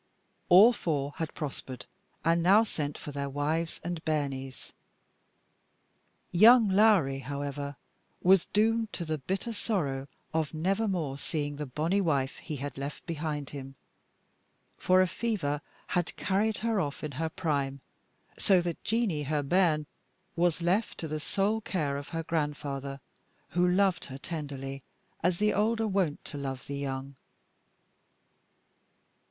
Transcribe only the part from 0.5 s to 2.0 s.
four had prospered,